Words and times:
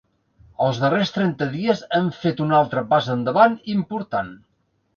Els 0.67 0.79
darrers 0.83 1.11
trenta 1.17 1.49
dies 1.51 1.83
hem 1.99 2.09
fet 2.23 2.43
un 2.47 2.57
altre 2.63 2.85
pas 2.95 3.13
endavant 3.19 3.57
important. 3.77 4.37